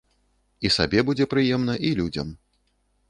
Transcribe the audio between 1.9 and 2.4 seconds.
і людзям.